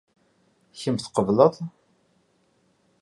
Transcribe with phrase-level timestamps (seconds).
[0.81, 1.47] Kemm tqeble?.